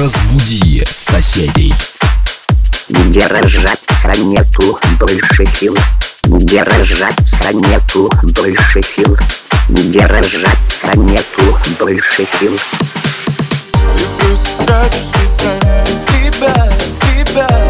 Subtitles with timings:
[0.00, 1.74] Разбуди соседей.
[2.88, 5.76] Держаться нету больше сил.
[6.24, 9.18] Держаться нету больше сил.
[9.68, 12.58] Держаться нету больше сил.
[14.56, 14.84] Тебя,
[16.14, 16.72] тебя,
[17.12, 17.69] тебя,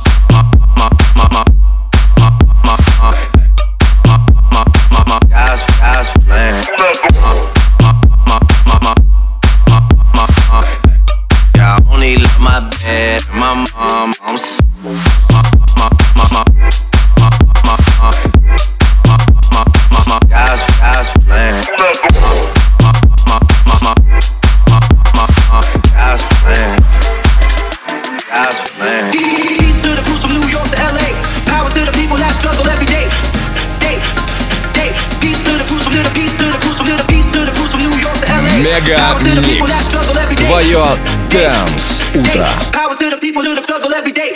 [41.29, 42.47] Dance Утро.
[42.71, 44.35] Power to the people who struggle every day.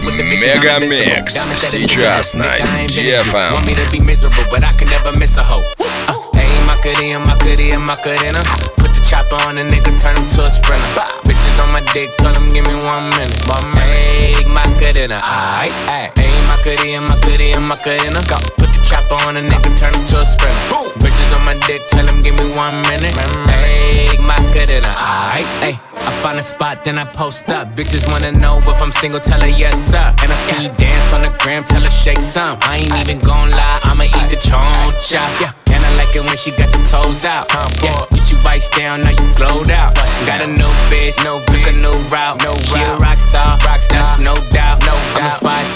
[0.00, 3.52] Мегамикс Diamonds that it сейчас is, на nigga, I ain't been in DFM.
[3.52, 5.62] Want me to be miserable, but I can never miss a hoe.
[6.08, 8.40] Uh, hey, Macarena, Macarena, Macarena.
[8.80, 11.06] Put the chopper on a nigga, turn him to a sprinter.
[11.28, 13.36] Bitches on my dick, tell him give me one minute.
[13.44, 14.06] One minute.
[14.08, 16.10] Hey, Macarena, aight, aight.
[16.16, 18.20] Hey, Macarena, Macarena, Macarena.
[18.24, 18.40] Go.
[18.56, 20.88] Put the chopper on a nigga, turn him to a sprinter.
[21.04, 23.15] Bitches on my dick, tell him give me one minute.
[23.49, 25.79] Hey, Macarena, aight, ay.
[25.93, 27.75] I find a spot, then I post up.
[27.75, 30.13] Bitches wanna know if I'm single, tell her yes, sir.
[30.21, 32.57] And I see you dance on the gram, tell her shake some.
[32.61, 35.21] I ain't even gon' lie, I'ma eat the choncha.
[35.41, 35.51] Yeah.
[35.73, 37.47] And I like it when she got the toes out.
[37.81, 39.95] Yeah, get you ice down, now you glowed out.
[40.25, 42.37] Got a new bitch, no took a new route.
[42.43, 43.50] No she a rock star,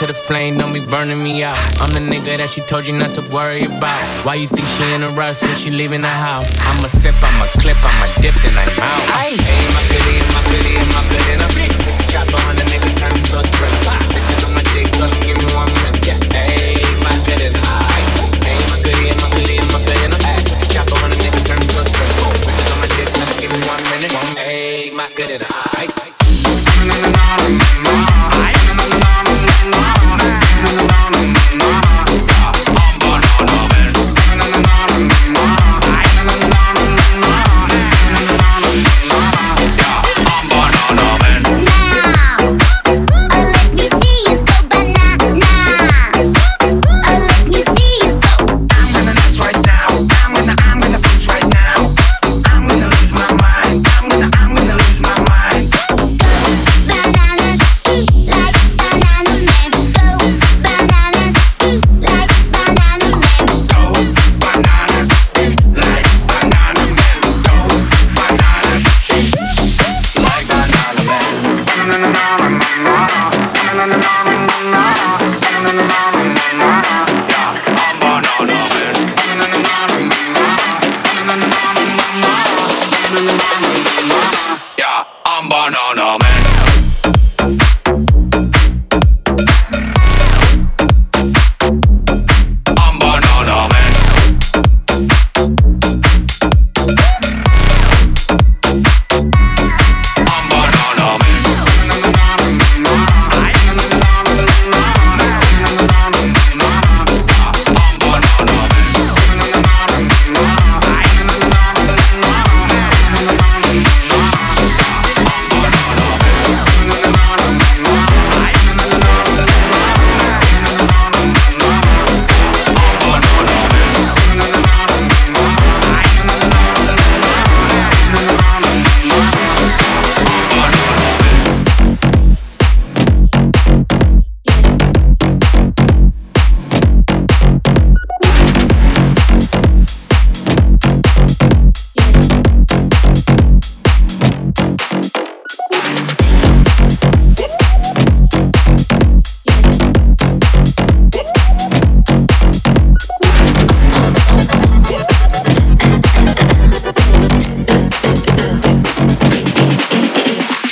[0.08, 1.58] to the flame, don't be burning me out.
[1.80, 3.98] I'm the nigga that she told you not to worry about.
[4.26, 6.50] Why you think she in a rush when she leaving the house?
[6.62, 9.04] I'ma sip, I'ma clip, I'ma dip, then I'm out.
[9.18, 9.38] Hey,
[9.74, 11.38] my goodie, my goodie, my goodie,
[11.86, 13.98] Put the chopper on the nigga, turn him to a sprinter.
[14.14, 15.85] Bitches on my dick, tell him give me one minute.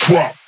[0.04, 0.43] swap.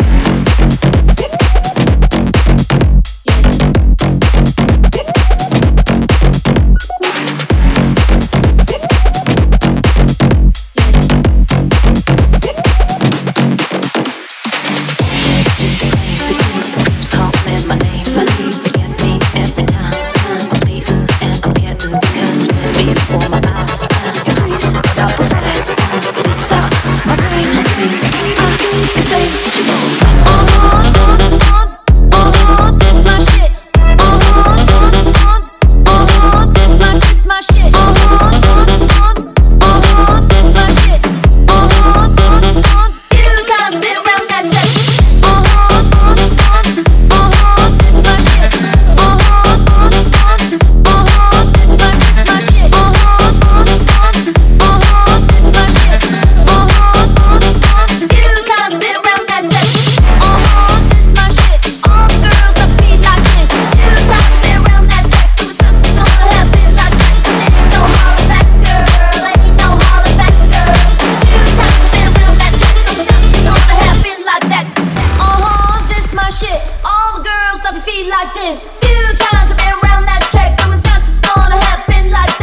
[77.65, 78.67] stop your feet like this.
[78.79, 82.34] Few times I've been around that track, so it's not just gonna happen like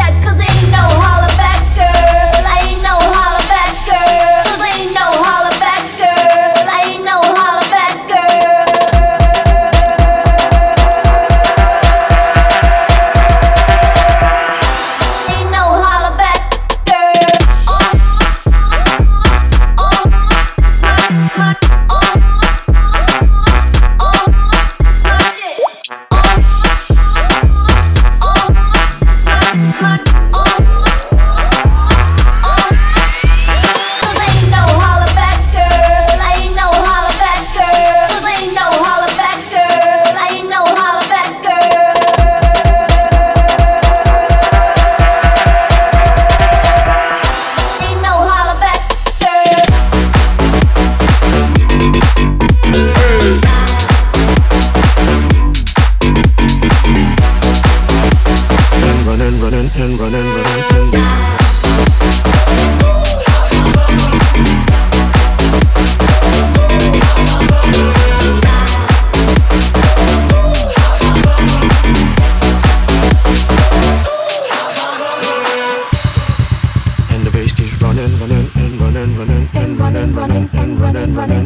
[81.06, 81.42] drop.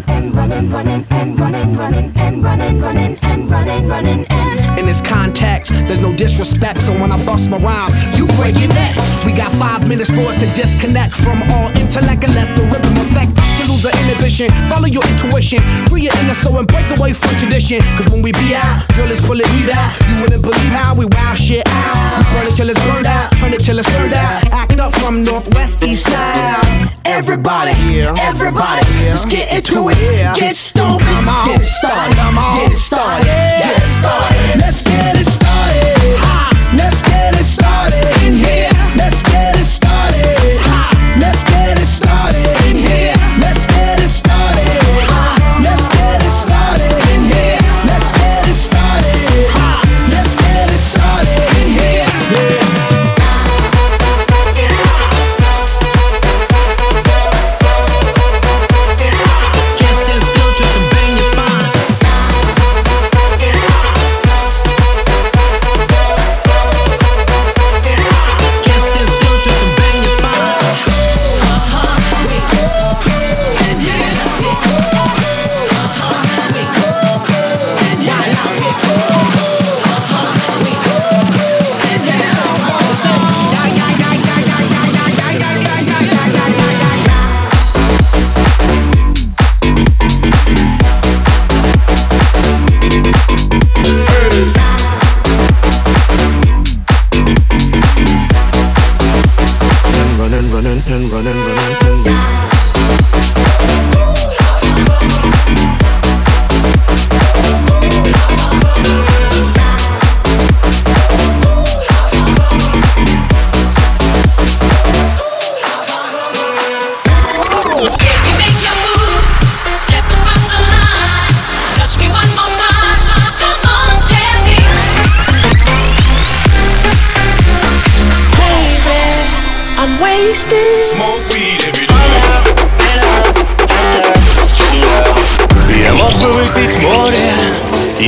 [6.17, 6.81] disrespect.
[6.81, 9.25] So when I bust my rhyme, you break your necks.
[9.25, 12.97] We got five minutes for us to disconnect from all intellect and let the rhythm
[12.97, 13.46] affect.
[13.91, 17.81] Inhibition, follow your intuition, free your inner soul and break away from tradition.
[17.97, 19.91] Cause when we be out, girl, it's me out.
[20.09, 22.19] You wouldn't believe how we wow shit out.
[22.19, 24.51] We burn it till it's burned out, turn it till it's turned out.
[24.51, 26.91] Act up from northwest east side.
[27.05, 27.73] Everybody,
[28.19, 29.97] everybody, let's get into it.
[30.37, 34.61] Get stoned, get it started, get it started, get it started.
[34.61, 34.86] Let's